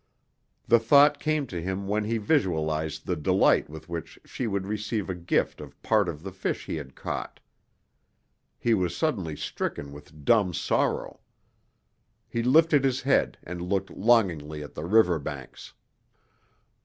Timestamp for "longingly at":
13.91-14.73